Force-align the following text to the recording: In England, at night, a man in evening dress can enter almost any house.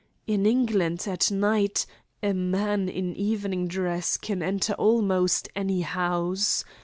In 0.25 0.47
England, 0.47 1.05
at 1.07 1.29
night, 1.29 1.85
a 2.23 2.33
man 2.33 2.89
in 2.89 3.15
evening 3.15 3.67
dress 3.67 4.17
can 4.17 4.41
enter 4.41 4.73
almost 4.73 5.47
any 5.55 5.81
house. 5.81 6.65